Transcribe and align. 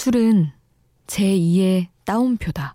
술은 0.00 0.50
제2의 1.08 1.88
따옴표다. 2.06 2.72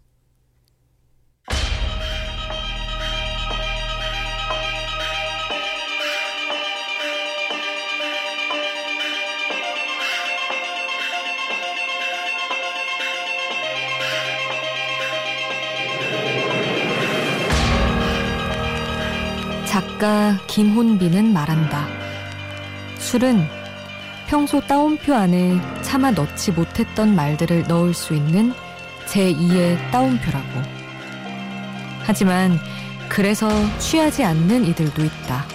작가 19.65 20.37
김혼비는 20.45 21.33
말한다. 21.33 21.87
술은 22.99 23.54
평소 24.27 24.59
따옴표 24.59 25.13
안에 25.13 25.59
차마 25.81 26.09
넣지 26.11 26.51
못했던 26.51 27.15
말들을 27.15 27.65
넣을 27.67 27.93
수 27.93 28.15
있는 28.15 28.53
제2의 29.07 29.91
따옴표라고. 29.91 30.61
하지만 32.01 32.59
그래서 33.07 33.49
취하지 33.77 34.23
않는 34.23 34.65
이들도 34.65 35.03
있다. 35.03 35.45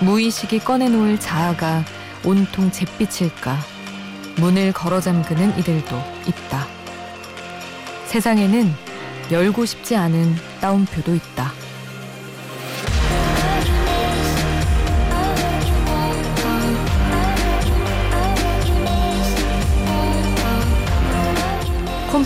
무의식이 0.00 0.58
꺼내놓을 0.60 1.20
자아가 1.20 1.84
온통 2.24 2.72
잿빛일까 2.72 3.58
문을 4.36 4.72
걸어 4.72 5.00
잠그는 5.00 5.56
이들도 5.58 5.96
있다. 6.26 6.66
세상에는 8.06 8.72
열고 9.30 9.64
싶지 9.66 9.96
않은 9.96 10.34
따옴표도 10.60 11.14
있다. 11.14 11.61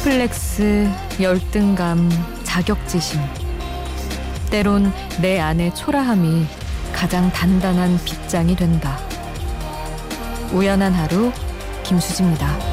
콤플렉스, 0.06 0.88
열등감, 1.20 2.08
자격지심. 2.44 3.20
때론 4.50 4.92
내 5.20 5.40
안의 5.40 5.74
초라함이 5.74 6.46
가장 6.92 7.28
단단한 7.32 7.98
빗장이 8.04 8.54
된다. 8.54 9.00
우연한 10.52 10.92
하루, 10.92 11.32
김수지입니다. 11.82 12.65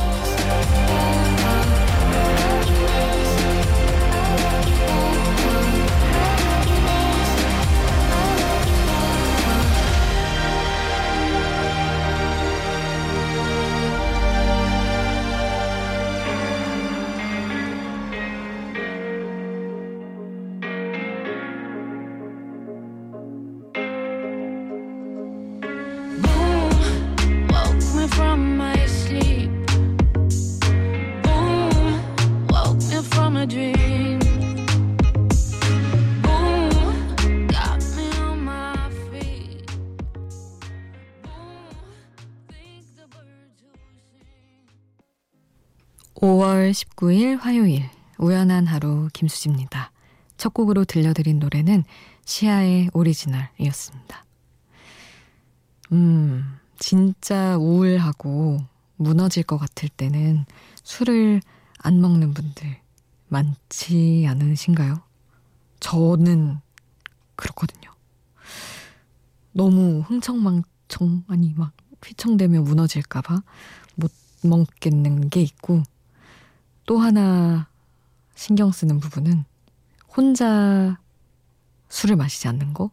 19일 46.74 47.40
화요일 47.40 47.90
우연한 48.18 48.68
하루 48.68 49.08
김수지입니다. 49.14 49.92
첫 50.38 50.54
곡으로 50.54 50.84
들려드린 50.84 51.40
노래는 51.40 51.84
시아의 52.26 52.90
오리지널이었습니다. 52.94 54.26
음, 55.92 56.58
진짜 56.80 57.58
우울하고 57.58 58.60
무너질 58.98 59.44
것 59.44 59.58
같을 59.58 59.90
때는 59.90 60.46
술을 60.84 61.42
안 61.80 62.02
먹는 62.02 62.34
분들 62.34 62.78
많지 63.28 64.26
않으신가요? 64.28 65.02
저는 65.80 66.60
그렇거든요. 67.36 67.92
너무 69.52 70.02
흥청망청, 70.02 71.24
아니, 71.28 71.54
막 71.56 71.74
휘청대며 72.04 72.62
무너질까봐 72.62 73.44
못 73.96 74.12
먹겠는 74.42 75.30
게 75.30 75.42
있고, 75.42 75.84
또 76.86 77.00
하나 77.00 77.68
신경 78.36 78.72
쓰는 78.72 79.00
부분은 79.00 79.46
혼자 80.16 80.98
술을 81.90 82.16
마시지 82.16 82.48
않는 82.48 82.74
거? 82.74 82.92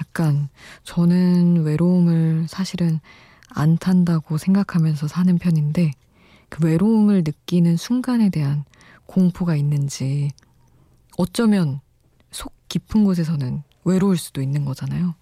약간 0.00 0.48
저는 0.84 1.64
외로움을 1.64 2.46
사실은 2.48 3.00
안 3.48 3.78
탄다고 3.78 4.38
생각하면서 4.38 5.08
사는 5.08 5.38
편인데 5.38 5.92
그 6.48 6.64
외로움을 6.64 7.22
느끼는 7.24 7.76
순간에 7.76 8.28
대한 8.28 8.64
공포가 9.06 9.56
있는지 9.56 10.30
어쩌면 11.16 11.80
속 12.30 12.52
깊은 12.68 13.04
곳에서는 13.04 13.62
외로울 13.84 14.18
수도 14.18 14.42
있는 14.42 14.64
거잖아요. 14.64 15.14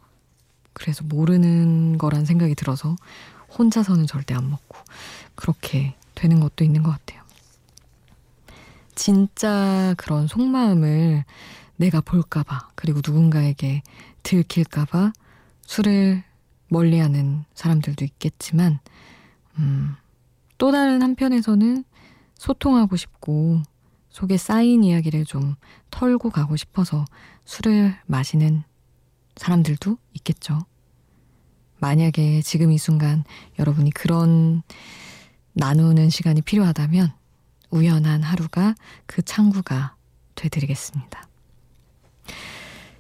그래서 0.73 1.05
모르는 1.05 1.99
거란 1.99 2.25
생각이 2.25 2.55
들어서 2.55 2.97
혼자서는 3.57 4.07
절대 4.07 4.35
안 4.35 4.51
먹고 4.51 4.77
그렇게 5.35 5.95
되는 6.15 6.41
것도 6.41 6.65
있는 6.65 6.83
것 6.83 6.91
같아요. 6.91 7.24
진짜 8.95 9.95
그런 9.97 10.27
속마음을 10.27 11.25
내가 11.77 12.01
볼까봐, 12.01 12.71
그리고 12.75 13.01
누군가에게 13.05 13.83
들킬까봐 14.23 15.13
술을 15.63 16.23
멀리 16.69 16.99
하는 16.99 17.45
사람들도 17.55 18.05
있겠지만, 18.05 18.79
음, 19.59 19.95
또 20.59 20.73
다른 20.73 21.03
한편에서는 21.03 21.85
소통하고 22.37 22.97
싶고, 22.97 23.63
속에 24.11 24.37
쌓인 24.37 24.85
이야기를 24.85 25.25
좀 25.25 25.57
털고 25.91 26.31
가고 26.31 26.57
싶어서 26.57 27.05
술을 27.45 27.97
마시는 28.07 28.63
사람들도 29.37 29.99
있겠죠. 30.15 30.61
만약에 31.81 32.41
지금 32.43 32.71
이 32.71 32.79
순간 32.79 33.25
여러분이 33.59 33.91
그런 33.91 34.63
나누는 35.53 36.11
시간이 36.11 36.43
필요하다면 36.43 37.13
우연한 37.75 38.23
하루가 38.23 38.77
그 39.07 39.21
창구가 39.21 39.97
되드리겠습니다. 40.37 41.29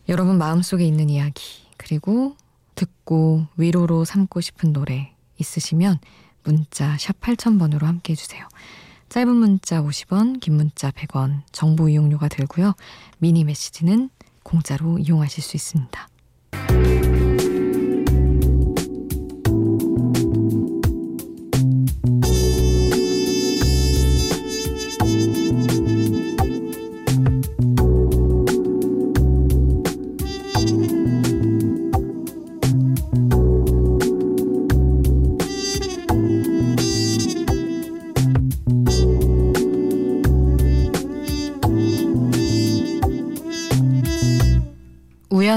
여러분 0.08 0.36
마음속에 0.36 0.84
있는 0.84 1.08
이야기, 1.08 1.42
그리고 1.76 2.36
듣고 2.74 3.46
위로로 3.56 4.04
삼고 4.04 4.40
싶은 4.40 4.72
노래 4.72 5.14
있으시면 5.38 6.00
문자 6.42 6.98
샵 6.98 7.20
8000번으로 7.20 7.84
함께 7.84 8.12
해주세요. 8.12 8.46
짧은 9.10 9.28
문자 9.32 9.80
50원, 9.80 10.40
긴 10.40 10.54
문자 10.54 10.90
100원, 10.90 11.42
정보 11.52 11.88
이용료가 11.88 12.26
들고요. 12.28 12.74
미니 13.18 13.44
메시지는 13.44 14.10
공짜로 14.42 14.98
이용하실 14.98 15.42
수 15.42 15.56
있습니다. 15.56 16.08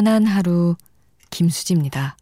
우연한 0.07 0.25
하루 0.25 0.77
김수지입니다. 1.31 2.15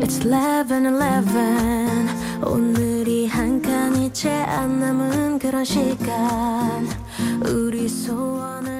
It's 0.00 0.22
11, 0.22 0.66
11 0.66 2.44
오늘이 2.46 3.26
한 3.26 3.60
칸이 3.60 4.12
채 4.14 4.30
안 4.30 4.80
남은 4.80 5.38
그런 5.38 5.62
시간 5.64 6.88
우리 7.44 7.86
소원을 7.86 8.73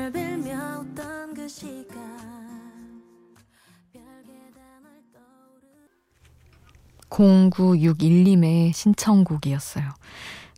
0961님의 7.14 8.72
신청곡이었어요. 8.72 9.88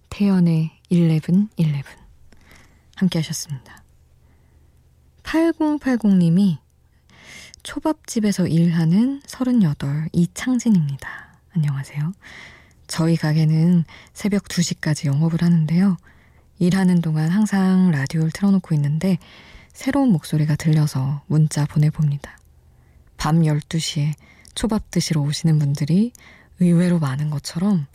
태연의 0.09 0.71
1111 0.89 1.85
함께 2.97 3.19
하셨습니다. 3.19 3.83
8080님이 5.23 6.57
초밥집에서 7.63 8.47
일하는 8.47 9.21
38 9.27 10.09
이창진입니다. 10.13 11.09
안녕하세요. 11.55 12.13
저희 12.87 13.17
가게는 13.17 13.85
새벽 14.15 14.45
2시까지 14.45 15.07
영업을 15.07 15.43
하는데요. 15.43 15.97
일하는 16.59 17.03
동안 17.03 17.29
항상 17.29 17.91
라디오를 17.91 18.31
틀어놓고 18.31 18.75
있는데 18.77 19.19
새로운 19.75 20.11
목소리가 20.11 20.57
들려서 20.57 21.23
문자 21.27 21.67
보내봅니다. 21.67 22.39
밤 23.19 23.43
12시에 23.43 24.15
초밥 24.55 24.91
드시러 24.91 25.21
오시는 25.21 25.59
분들이 25.59 26.13
의외로 26.61 26.99
많은 26.99 27.31
것처럼 27.31 27.87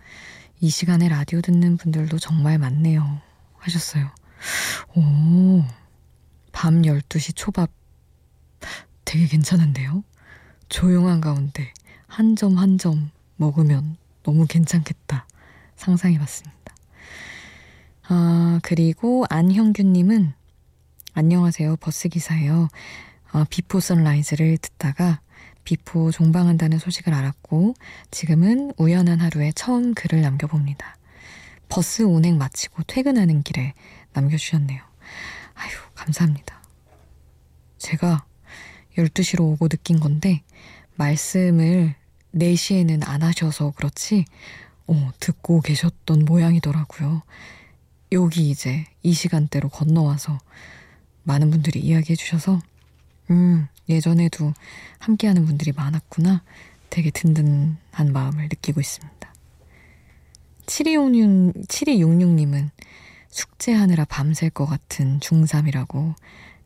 이 0.60 0.70
시간에 0.70 1.10
라디오 1.10 1.42
듣는 1.42 1.78
분들도 1.78 2.20
정말 2.20 2.58
많네요. 2.58 3.20
하셨어요. 3.58 4.10
오, 4.96 5.64
밤 6.52 6.82
12시 6.84 7.36
초밥 7.36 7.72
되게 9.06 9.28
괜찮은데요? 9.28 10.04
조용한 10.70 11.22
가운데 11.22 11.74
한 12.08 12.36
점 12.36 12.58
한 12.58 12.78
점 12.78 13.10
먹으면 13.38 13.98
너무 14.24 14.46
괜찮겠다. 14.48 15.26
상상해 15.76 16.18
봤습니다. 16.20 16.76
아, 18.08 18.60
그리고 18.64 19.26
안형규님은 19.30 20.34
안녕하세요. 21.14 21.78
버스기사예요. 21.78 22.68
아, 23.32 23.46
Before 23.50 23.80
Sunrise를 23.80 24.58
듣다가 24.58 25.22
Before 25.64 26.12
종방한다는 26.12 26.80
소식을 26.80 27.14
알았고 27.14 27.76
지금은 28.10 28.74
우연한 28.78 29.20
하루에 29.20 29.52
처음 29.54 29.94
글을 29.94 30.22
남겨봅니다. 30.22 30.98
버스 31.70 32.02
운행 32.02 32.38
마치고 32.38 32.84
퇴근하는 32.84 33.44
길에 33.44 33.74
남겨주셨네요. 34.14 34.82
아유, 35.56 35.72
감사합니다. 35.96 36.62
제가 37.78 38.26
12시로 38.98 39.42
오고 39.42 39.70
느낀 39.70 40.00
건데 40.00 40.44
말씀을 40.96 41.96
4시에는 42.36 43.08
안 43.08 43.24
하셔서 43.24 43.72
그렇지 43.72 44.26
어, 44.88 45.12
듣고 45.20 45.62
계셨던 45.62 46.26
모양이더라고요. 46.26 47.24
여기 48.12 48.50
이제 48.50 48.86
이 49.04 49.14
시간대로 49.14 49.70
건너와서 49.70 50.38
많은 51.24 51.50
분들이 51.52 51.80
이야기해 51.80 52.16
주셔서 52.16 52.60
음, 53.32 53.68
예전에도 53.90 54.54
함께하는 55.00 55.46
분들이 55.46 55.72
많았구나. 55.72 56.44
되게 56.90 57.10
든든한 57.10 58.12
마음을 58.12 58.44
느끼고 58.44 58.82
있습니다. 58.82 59.34
7266, 60.68 61.68
7266님은 61.68 62.70
숙제하느라 63.30 64.06
밤샐 64.06 64.54
것 64.54 64.66
같은 64.66 65.20
중3이라고 65.22 66.16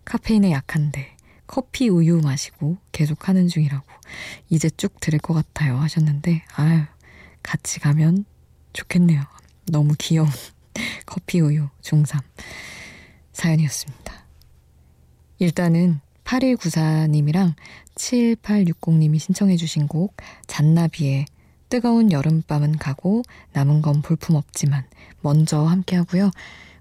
카페인에 0.04 0.52
약한데 0.52 1.16
커피 1.48 1.90
우유 1.90 2.22
마시고 2.22 2.78
계속 2.92 3.30
하는 3.30 3.48
중이라고 3.48 3.86
이제 4.50 4.70
쭉 4.72 5.00
들을 5.00 5.20
것 5.20 5.36
같아요 5.36 5.78
하셨는데 5.78 6.44
아유 6.56 6.82
같이 7.44 7.80
가면 7.80 8.26
좋겠네요. 8.74 9.22
너무 9.68 9.94
귀여운 10.00 10.30
커피 11.06 11.40
우유 11.40 11.70
중3 11.82 12.22
사연이었습니다. 13.34 14.26
일단은 15.38 16.00
8194님이랑 16.26 17.54
7860님이 17.96 19.20
신청해 19.20 19.56
주신 19.56 19.88
곡 19.88 20.18
잔나비의 20.48 21.26
뜨거운 21.70 22.12
여름밤은 22.12 22.78
가고 22.78 23.24
남은 23.54 23.82
건 23.82 24.02
볼품없지만 24.02 24.84
먼저 25.22 25.64
함께 25.64 25.96
하고요. 25.96 26.32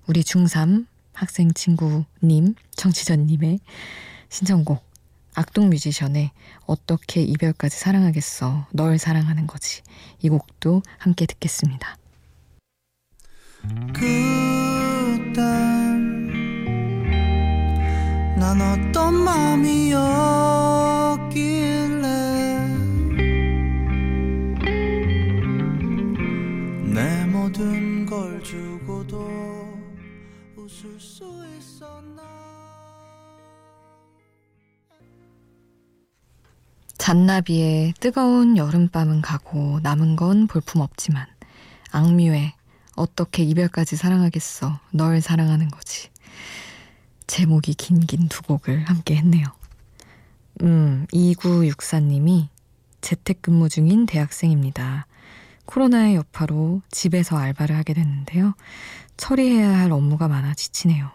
우리 0.07 0.23
중3 0.23 0.87
학생 1.13 1.53
친구님, 1.53 2.55
청취자님의 2.73 3.61
신청곡 4.29 4.85
악동 5.35 5.71
뮤지션의 5.71 6.31
어떻게 6.67 7.23
이별까지 7.23 7.77
사랑하겠어 7.77 8.67
널 8.73 8.99
사랑하는 8.99 9.47
거지 9.47 9.83
이 10.21 10.29
곡도 10.29 10.83
함께 10.99 11.27
듣겠습니다. 11.27 11.97
그땐 13.93 15.84
난 18.45 18.61
어떤 18.61 19.15
마음이었길래 19.15 19.65
내 26.93 27.25
모든 27.25 28.05
걸 28.05 28.45
주고도 28.45 29.27
웃을 30.57 31.01
수 31.01 31.25
있었나 31.57 32.23
잔나비의 36.99 37.95
뜨거운 37.99 38.59
여름밤은 38.59 39.23
가고 39.23 39.81
남은 39.83 40.17
건 40.17 40.47
볼품없지만 40.49 41.27
악뮤의 41.93 42.53
어떻게 42.95 43.43
이별까지 43.43 43.97
사랑하겠어. 43.97 44.81
널 44.93 45.23
사랑하는 45.23 45.69
거지. 45.69 46.11
제목이 47.27 47.75
긴긴 47.75 48.29
두 48.29 48.43
곡을 48.43 48.85
함께 48.85 49.17
했네요. 49.17 49.45
음, 50.63 51.07
2964님이 51.13 52.49
재택근무 53.01 53.69
중인 53.69 54.07
대학생입니다. 54.07 55.07
코로나의 55.67 56.17
여파로 56.17 56.83
집에서 56.91 57.37
알바를 57.37 57.77
하게 57.77 57.95
됐는데요. 57.95 58.55
처리해야 59.17 59.79
할 59.79 59.93
업무가 59.93 60.29
많아 60.29 60.55
지치네요. 60.55 61.11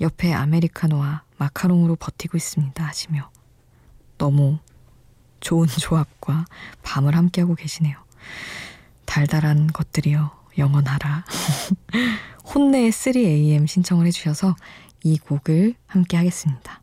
옆에 0.00 0.32
아메리카노와 0.32 1.24
마카롱으로 1.38 1.96
버티고 1.96 2.36
있습니다. 2.36 2.84
하시며 2.84 3.30
너무 4.18 4.58
좋은 5.40 5.66
조합과 5.66 6.44
밤을 6.82 7.16
함께하고 7.16 7.54
계시네요. 7.54 7.96
달달한 9.06 9.66
것들이요. 9.68 10.30
영원하라. 10.58 11.24
혼내의 12.54 12.90
3am 12.90 13.66
신청을 13.66 14.06
해주셔서 14.06 14.56
이 15.02 15.18
곡을 15.18 15.74
함께 15.86 16.16
하겠습니다. 16.16 16.79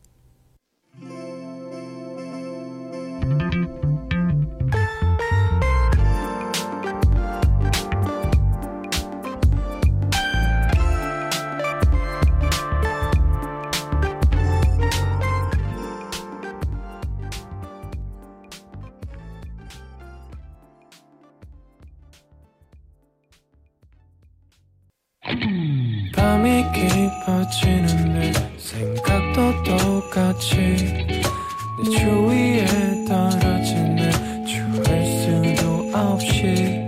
똑같이 30.08 30.56
내 30.56 31.90
주위에 31.90 32.64
떨어지는 33.06 34.10
추울 34.46 34.82
수도 35.04 35.90
없이 35.92 36.86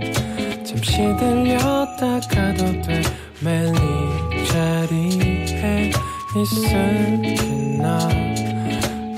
잠시 0.65 0.97
들렸다 1.19 2.19
가도 2.21 2.81
돼 2.81 3.01
매일 3.39 3.73
이 4.33 4.45
자리에 4.47 5.91
있을게 6.35 7.35
나 7.77 7.99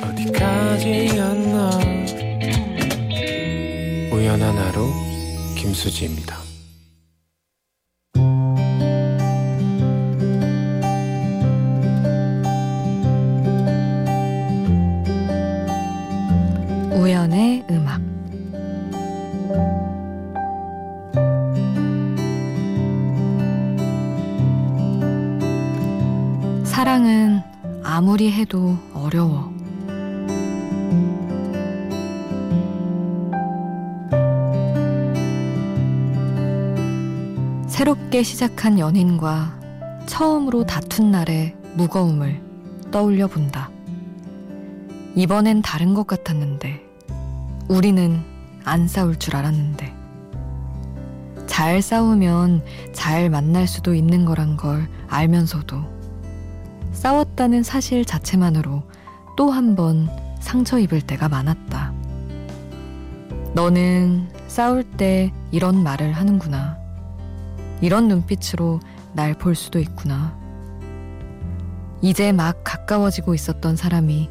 어디까지였나 0.03 1.79
우연한 4.11 4.57
하루 4.57 4.91
김수지입니다. 5.55 6.32
우연의 17.43 17.65
음악 17.69 18.01
사랑은 26.63 27.41
아무리 27.83 28.31
해도 28.31 28.77
어려워. 28.93 29.51
새롭게 37.67 38.23
시작한 38.23 38.79
연인과 38.79 39.59
처음으로 40.05 40.63
다툰 40.65 41.11
날의 41.11 41.55
무거움을 41.75 42.41
떠올려 42.91 43.27
본다. 43.27 43.69
이번엔 45.15 45.61
다른 45.61 45.93
것 45.93 46.07
같았는데, 46.07 46.82
우리는 47.67 48.21
안 48.63 48.87
싸울 48.87 49.17
줄 49.17 49.35
알았는데. 49.35 49.93
잘 51.47 51.81
싸우면 51.81 52.63
잘 52.93 53.29
만날 53.29 53.67
수도 53.67 53.93
있는 53.93 54.25
거란 54.25 54.57
걸 54.57 54.87
알면서도 55.07 55.77
싸웠다는 56.93 57.63
사실 57.63 58.05
자체만으로 58.05 58.83
또 59.37 59.51
한 59.51 59.75
번 59.75 60.09
상처 60.39 60.79
입을 60.79 61.01
때가 61.01 61.29
많았다. 61.29 61.93
너는 63.53 64.29
싸울 64.47 64.83
때 64.83 65.31
이런 65.51 65.83
말을 65.83 66.13
하는구나. 66.13 66.77
이런 67.81 68.07
눈빛으로 68.07 68.79
날 69.13 69.33
볼 69.35 69.53
수도 69.55 69.79
있구나. 69.79 70.35
이제 72.01 72.31
막 72.31 72.63
가까워지고 72.63 73.33
있었던 73.35 73.75
사람이 73.75 74.29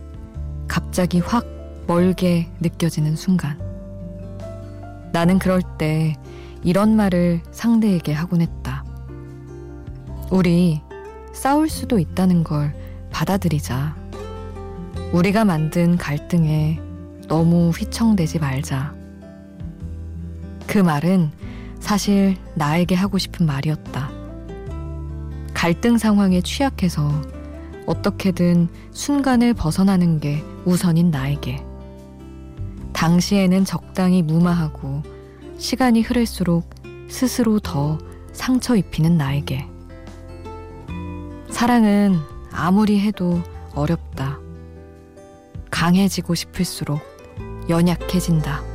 갑자기 0.68 1.20
확 1.20 1.46
멀게 1.86 2.48
느껴지는 2.60 3.16
순간. 3.16 3.58
나는 5.12 5.38
그럴 5.38 5.62
때 5.78 6.16
이런 6.62 6.96
말을 6.96 7.42
상대에게 7.50 8.12
하곤 8.12 8.40
했다. 8.40 8.84
우리 10.30 10.80
싸울 11.32 11.68
수도 11.68 11.98
있다는 11.98 12.44
걸 12.44 12.74
받아들이자. 13.10 13.96
우리가 15.12 15.44
만든 15.44 15.96
갈등에 15.96 16.80
너무 17.28 17.70
휘청대지 17.70 18.38
말자. 18.38 18.94
그 20.66 20.78
말은 20.78 21.30
사실 21.80 22.36
나에게 22.54 22.94
하고 22.94 23.18
싶은 23.18 23.44
말이었다. 23.44 24.10
갈등 25.52 25.98
상황에 25.98 26.40
취약해서 26.40 27.10
어떻게든 27.86 28.68
순간을 28.92 29.54
벗어나는 29.54 30.20
게 30.20 30.42
우선인 30.64 31.10
나에게. 31.10 31.71
당시에는 33.02 33.64
적당히 33.64 34.22
무마하고 34.22 35.02
시간이 35.58 36.02
흐를수록 36.02 36.70
스스로 37.08 37.58
더 37.58 37.98
상처 38.32 38.76
입히는 38.76 39.16
나에게. 39.16 39.66
사랑은 41.50 42.20
아무리 42.52 43.00
해도 43.00 43.42
어렵다. 43.74 44.38
강해지고 45.68 46.36
싶을수록 46.36 47.00
연약해진다. 47.68 48.71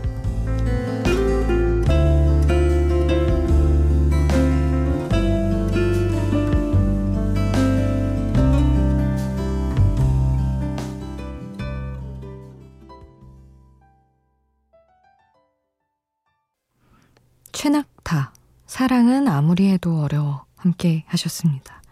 사랑은 18.87 19.27
아무리 19.27 19.67
해도 19.67 19.99
어려워. 19.99 20.45
함께 20.55 21.03
하셨습니다. 21.07 21.83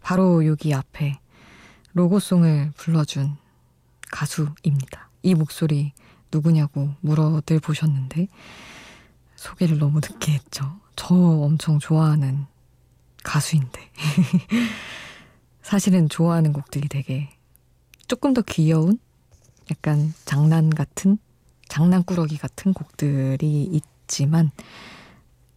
바로 0.00 0.46
여기 0.46 0.72
앞에 0.72 1.20
로고송을 1.92 2.72
불러준 2.78 3.36
가수입니다. 4.10 5.10
이 5.22 5.34
목소리 5.34 5.92
누구냐고 6.32 6.94
물어들 7.02 7.60
보셨는데 7.60 8.28
소개를 9.36 9.78
너무 9.78 10.00
늦게 10.02 10.32
했죠. 10.32 10.80
저 10.96 11.14
엄청 11.14 11.78
좋아하는 11.78 12.46
가수인데 13.22 13.78
사실은 15.60 16.08
좋아하는 16.08 16.54
곡들이 16.54 16.88
되게 16.88 17.28
조금 18.08 18.32
더 18.32 18.40
귀여운 18.40 18.98
약간 19.70 20.14
장난 20.24 20.70
같은 20.70 21.18
장난꾸러기 21.68 22.38
같은 22.38 22.72
곡들이 22.72 23.64
있지만 23.70 24.52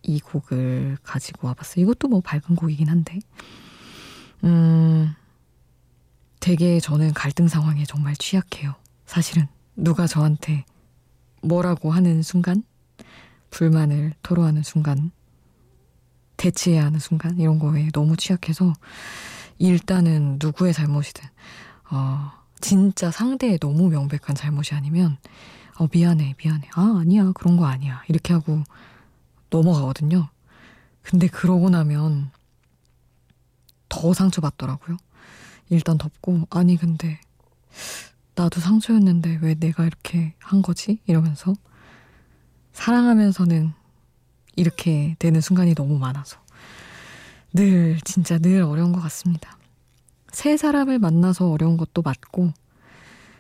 이 0.04 0.20
곡을 0.20 0.98
가지고 1.04 1.48
와봤어요. 1.48 1.84
이것도 1.84 2.08
뭐 2.08 2.22
밝은 2.22 2.56
곡이긴 2.56 2.90
한데 2.90 3.20
음, 4.44 5.16
되게 6.40 6.80
저는 6.80 7.14
갈등 7.14 7.48
상황에 7.48 7.86
정말 7.86 8.16
취약해요. 8.16 8.76
사실은 9.06 9.48
누가 9.76 10.08
저한테 10.08 10.66
뭐라고 11.42 11.92
하는 11.92 12.22
순간, 12.22 12.64
불만을 13.50 14.14
토로하는 14.24 14.64
순간, 14.64 15.12
대치해야 16.38 16.86
하는 16.86 17.00
순간, 17.00 17.40
이런 17.40 17.60
거에 17.60 17.90
너무 17.94 18.18
취약해서 18.18 18.74
일단은 19.60 20.40
누구의 20.42 20.74
잘못이든, 20.74 21.24
어, 21.92 22.32
진짜 22.60 23.12
상대의 23.12 23.60
너무 23.60 23.90
명백한 23.90 24.36
잘못이 24.36 24.74
아니면, 24.74 25.18
어, 25.78 25.88
미안해, 25.92 26.36
미안해. 26.44 26.70
아, 26.76 27.00
아니야. 27.00 27.32
그런 27.34 27.58
거 27.58 27.66
아니야. 27.66 28.04
이렇게 28.08 28.34
하고 28.34 28.64
넘어가거든요. 29.54 30.30
근데 31.04 31.28
그러고 31.28 31.70
나면 31.70 32.32
더 33.88 34.14
상처받더라고요. 34.14 34.98
일단 35.70 35.98
덮고, 35.98 36.48
아니, 36.50 36.76
근데, 36.76 37.20
나도 38.36 38.60
상처였는데 38.60 39.40
왜 39.42 39.54
내가 39.54 39.86
이렇게 39.86 40.34
한 40.40 40.62
거지? 40.62 41.00
이러면서. 41.06 41.54
사랑하면서는 42.72 43.74
이렇게 44.56 45.16
되는 45.20 45.40
순간이 45.40 45.76
너무 45.76 46.00
많아서. 46.00 46.40
늘, 47.54 48.00
진짜 48.04 48.40
늘 48.40 48.64
어려운 48.64 48.92
것 48.92 49.02
같습니다. 49.02 49.58
새 50.32 50.58
사람을 50.58 50.98
만나서 50.98 51.52
어려운 51.52 51.78
것도 51.78 52.02
맞고, 52.02 52.52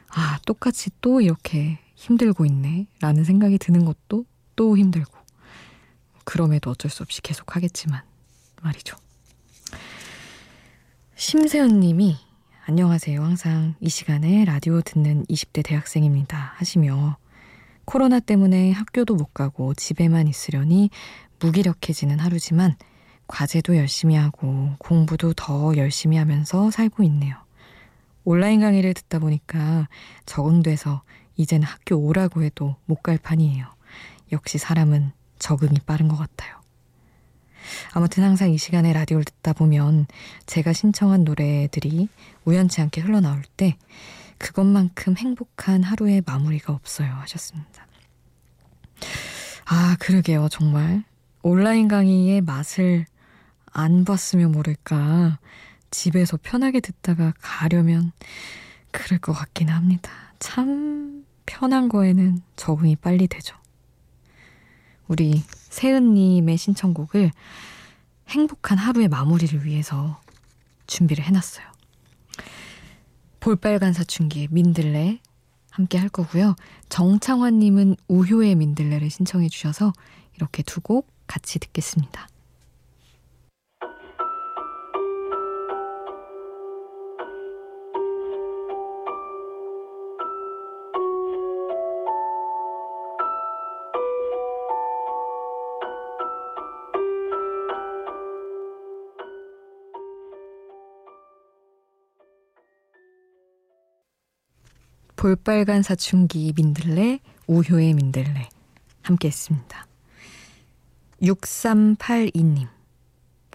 아, 0.10 0.38
똑같이 0.46 0.91
또 1.01 1.22
이렇게 1.22 1.79
힘들고 1.96 2.46
있네. 2.46 2.86
라는 3.00 3.24
생각이 3.24 3.58
드는 3.58 3.86
것도 3.86 4.25
또 4.55 4.77
힘들고. 4.77 5.23
그럼에도 6.24 6.72
어쩔 6.72 6.89
수 6.92 7.03
없이 7.03 7.22
계속 7.22 7.56
하겠지만, 7.56 8.01
말이죠. 8.62 8.98
심세연 11.15 11.80
님이 11.80 12.18
안녕하세요. 12.65 13.22
항상 13.22 13.75
이 13.80 13.89
시간에 13.89 14.46
라디오 14.46 14.82
듣는 14.82 15.25
20대 15.25 15.63
대학생입니다. 15.65 16.53
하시며 16.56 17.18
코로나 17.86 18.20
때문에 18.20 18.72
학교도 18.72 19.15
못 19.15 19.34
가고 19.34 19.74
집에만 19.74 20.27
있으려니 20.27 20.89
무기력해지는 21.39 22.20
하루지만 22.20 22.75
과제도 23.27 23.75
열심히 23.75 24.15
하고 24.15 24.72
공부도 24.80 25.34
더 25.34 25.75
열심히 25.75 26.18
하면서 26.18 26.72
살고 26.72 27.03
있네요. 27.03 27.36
온라인 28.24 28.62
강의를 28.62 28.94
듣다 28.94 29.20
보니까 29.20 29.89
적응돼서 30.25 31.03
이제는 31.36 31.68
학교 31.68 31.98
오라고 31.98 32.44
해도 32.44 32.77
못 32.86 33.01
갈 33.03 33.18
판이에요. 33.18 33.65
역시 34.32 34.58
사람은 34.58 35.12
적응이 35.44 35.80
빠른 35.86 36.08
것 36.08 36.16
같아요. 36.16 36.56
아무튼 37.92 38.24
항상 38.24 38.50
이 38.50 38.58
시간에 38.58 38.94
라디오를 38.94 39.26
듣다 39.26 39.52
보면 39.52 40.08
제가 40.46 40.72
신청한 40.72 41.26
노래들이 41.26 42.08
우연치 42.46 42.80
않게 42.82 43.02
흘러나올 43.02 43.42
때 43.58 43.78
그것만큼 44.38 45.18
행복한 45.18 45.84
하루의 45.84 46.24
마무리가 46.26 46.72
없어요 46.72 47.12
하셨습니다. 47.12 47.88
아, 49.66 49.98
그러게요. 50.00 50.48
정말 50.50 51.04
온라인 51.42 51.90
강의의 51.90 52.40
맛을 52.42 53.06
안 53.66 54.06
봤으면 54.06 54.52
모를까. 54.54 55.40
집에서 55.92 56.38
편하게 56.42 56.80
듣다가 56.80 57.34
가려면 57.42 58.14
그럴 58.92 59.20
것 59.20 59.34
같긴 59.34 59.70
합니다. 59.70 60.10
참 60.40 61.26
편한 61.46 61.90
거에는 61.90 62.42
적응이 62.56 62.96
빨리 62.96 63.28
되죠. 63.28 63.56
우리 65.13 65.43
세은님의 65.70 66.58
신청곡을 66.58 67.29
행복한 68.29 68.79
하루의 68.79 69.10
마무리를 69.10 69.63
위해서 69.63 70.20
준비를 70.88 71.24
해놨어요. 71.25 71.67
볼빨간 73.39 73.93
사춘기의 73.93 74.48
민들레 74.50 75.20
함께 75.70 76.00
할 76.00 76.10
거고요. 76.10 76.55
정창환님은 76.89 77.96
우효의 78.08 78.55
민들레를 78.55 79.12
신청해 79.12 79.50
주셔서 79.50 79.93
이렇게 80.36 80.63
두 80.63 80.82
곡 80.82 81.08
같이 81.27 81.60
듣겠습니다. 81.60 82.27
볼빨간 105.24 105.84
사춘기 105.84 106.51
민들레, 106.53 107.22
우효의 107.48 107.94
민들레 107.94 108.50
함께 109.03 109.30
했습니다. 109.30 109.88
6382님. 111.22 112.68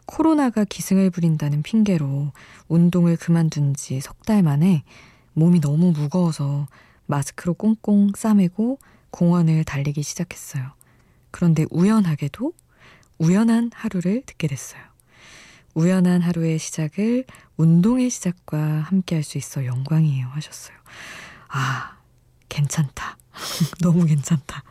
코로나가 0.06 0.64
기승을 0.64 1.10
부린다는 1.10 1.60
핑계로 1.62 2.32
운동을 2.68 3.18
그만둔 3.18 3.75
지 3.75 3.98
석 4.00 4.25
달 4.25 4.42
만에 4.42 4.82
몸이 5.34 5.60
너무 5.60 5.92
무거워서 5.92 6.68
마스크로 7.04 7.52
꽁꽁 7.52 8.12
싸매고 8.16 8.78
공원을 9.10 9.64
달리기 9.64 10.02
시작했어요. 10.02 10.72
그런데 11.30 11.66
우연하게도 11.70 12.54
우연한 13.18 13.72
하루를 13.75 14.22
듣게 14.25 14.48
됐어요. 14.48 14.80
우연한 15.75 16.22
하루의 16.22 16.58
시작을 16.58 17.26
운동의 17.58 18.08
시작과 18.08 18.58
함께 18.58 19.16
할 19.16 19.22
수 19.22 19.37
있어 19.37 19.66
영광이에요 19.66 20.28
하셨어요. 20.28 20.78
아, 21.49 21.97
괜찮다. 22.49 23.17
너무 23.81 24.05
괜찮다. 24.07 24.62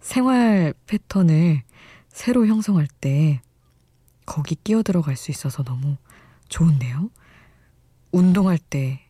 생활 0.00 0.74
패턴을 0.86 1.62
새로 2.08 2.46
형성할 2.46 2.86
때 3.00 3.40
거기 4.26 4.54
끼어 4.54 4.82
들어갈 4.82 5.16
수 5.16 5.30
있어서 5.30 5.62
너무 5.62 5.96
좋은데요? 6.48 7.10
운동할 8.12 8.58
때 8.58 9.00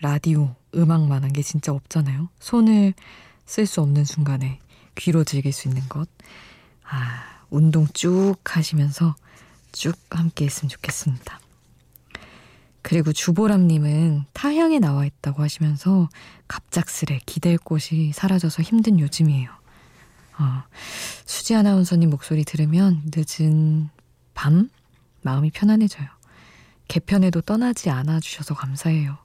라디오, 0.00 0.54
음악만 0.74 1.24
한 1.24 1.32
게 1.32 1.42
진짜 1.42 1.72
없잖아요. 1.72 2.28
손을 2.38 2.94
쓸 3.46 3.66
수 3.66 3.80
없는 3.80 4.04
순간에 4.04 4.60
귀로 4.94 5.24
즐길 5.24 5.52
수 5.52 5.68
있는 5.68 5.88
것. 5.88 6.08
아, 6.84 7.40
운동 7.50 7.86
쭉 7.92 8.36
하시면서 8.44 9.14
쭉 9.72 9.94
함께 10.10 10.44
했으면 10.44 10.68
좋겠습니다. 10.68 11.40
그리고 12.86 13.12
주보람님은 13.12 14.26
타향에 14.32 14.78
나와 14.78 15.04
있다고 15.06 15.42
하시면서 15.42 16.08
갑작스레 16.46 17.18
기댈 17.26 17.58
곳이 17.58 18.12
사라져서 18.14 18.62
힘든 18.62 19.00
요즘이에요. 19.00 19.50
어, 20.38 20.62
수지 21.24 21.56
아나운서님 21.56 22.10
목소리 22.10 22.44
들으면 22.44 23.02
늦은 23.12 23.88
밤 24.34 24.70
마음이 25.22 25.50
편안해져요. 25.50 26.06
개편에도 26.86 27.40
떠나지 27.40 27.90
않아 27.90 28.20
주셔서 28.20 28.54
감사해요. 28.54 29.18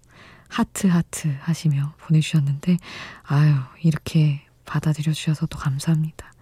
하트 0.47 0.87
하트 0.87 1.31
하시며 1.41 1.93
보내주셨는데 1.99 2.77
아유 3.21 3.53
이렇게 3.83 4.41
받아들여 4.65 5.13
주셔서 5.13 5.45
또 5.45 5.59
감사합니다. 5.59 6.33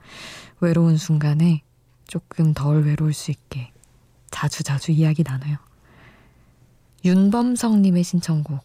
외로운 0.62 0.96
순간에 0.96 1.64
조금 2.08 2.54
덜 2.54 2.86
외로울 2.86 3.12
수 3.12 3.30
있게 3.30 3.74
자주 4.32 4.64
자주 4.64 4.94
이야기 4.94 5.26
나눠요. 5.26 5.69
윤범성님의 7.06 8.04
신청곡 8.04 8.60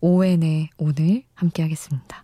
오웬의 0.00 0.70
오늘 0.78 1.22
함께 1.34 1.62
하겠습니다. 1.62 2.22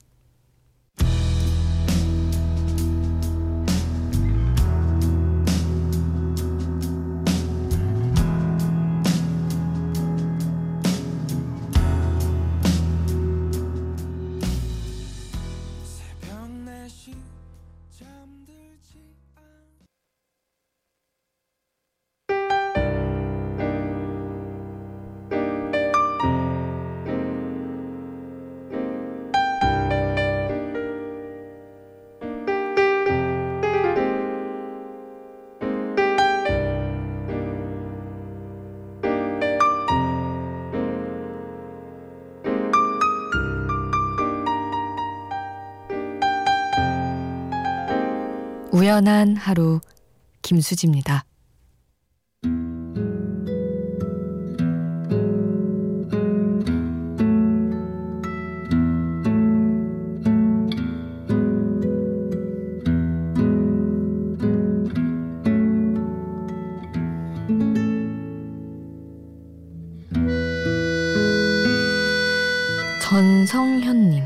우연한 48.85 49.37
하루 49.37 49.81
김수지입니다. 50.43 51.25
전성현님. 73.01 74.25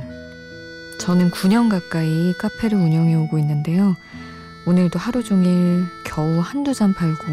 저는 0.99 1.31
9년 1.31 1.71
가까이 1.71 2.33
카페를 2.33 2.77
운영해 2.77 3.15
오고 3.15 3.39
있는데요. 3.39 3.95
오늘도 4.69 4.99
하루 4.99 5.25
종일 5.25 5.87
겨우 6.05 6.41
한두 6.41 6.75
잔 6.75 6.93
팔고 6.93 7.25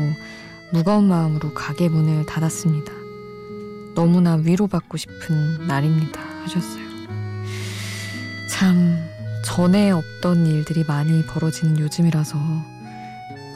무거운 0.72 1.10
마음으로 1.10 1.54
가게 1.54 1.90
문을 1.90 2.26
닫았습니다. 2.26 2.94
너무나 3.94 4.36
위로받고 4.36 4.96
싶은 4.96 5.68
날입니다. 5.68 6.22
하셨어요. 6.44 6.86
참, 8.50 8.98
전에 9.44 9.92
없던 9.92 10.48
일들이 10.48 10.86
많이 10.86 11.26
벌어지는 11.26 11.78
요즘이라서 11.78 12.38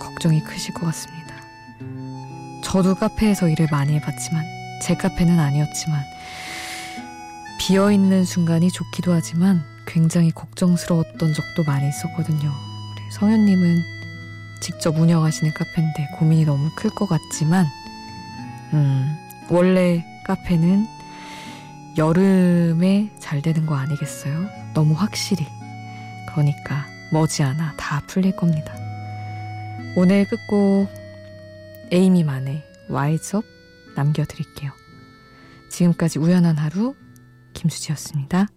걱정이 0.01 0.43
크실 0.43 0.73
것 0.73 0.85
같습니다. 0.87 1.35
저도 2.65 2.95
카페에서 2.95 3.47
일을 3.47 3.69
많이 3.71 3.93
해봤지만, 3.93 4.43
제 4.83 4.93
카페는 4.93 5.39
아니었지만, 5.39 6.03
비어있는 7.61 8.25
순간이 8.25 8.71
좋기도 8.71 9.13
하지만 9.13 9.63
굉장히 9.87 10.31
걱정스러웠던 10.31 11.33
적도 11.33 11.63
많이 11.63 11.87
있었거든요. 11.87 12.68
성현님은 13.11 13.83
직접 14.61 14.97
운영하시는 14.97 15.53
카페인데 15.53 16.07
고민이 16.17 16.45
너무 16.45 16.69
클 16.75 16.89
것 16.89 17.07
같지만, 17.07 17.65
음, 18.73 19.17
원래 19.49 20.05
카페는 20.25 20.85
여름에 21.97 23.11
잘 23.19 23.41
되는 23.41 23.65
거 23.65 23.75
아니겠어요? 23.75 24.47
너무 24.73 24.93
확실히. 24.93 25.45
그러니까 26.29 26.85
머지않아 27.11 27.75
다 27.77 28.01
풀릴 28.07 28.35
겁니다. 28.35 28.73
오늘 29.95 30.25
끝곡 30.27 30.87
에이미만의 31.91 32.63
와이즈업 32.89 33.43
남겨드릴게요. 33.95 34.71
지금까지 35.71 36.19
우연한 36.19 36.57
하루 36.57 36.95
김수지였습니다. 37.53 38.47